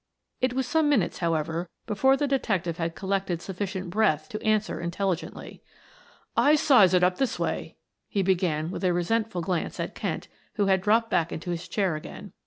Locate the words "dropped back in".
10.81-11.39